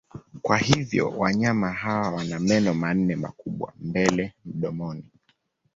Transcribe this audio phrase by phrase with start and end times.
[0.41, 5.05] Kwa hivyo wanyama hawa wana meno manne makubwa mbele mdomoni.